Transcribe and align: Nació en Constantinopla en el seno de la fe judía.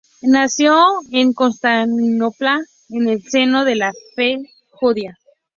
Nació 0.23 0.83
en 1.11 1.31
Constantinopla 1.31 2.59
en 2.89 3.07
el 3.07 3.21
seno 3.21 3.65
de 3.65 3.75
la 3.75 3.91
fe 4.15 4.37
judía. 4.71 5.15